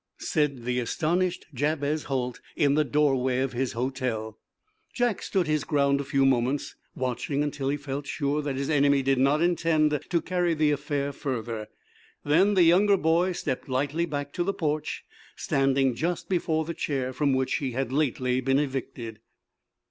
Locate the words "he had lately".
17.57-18.41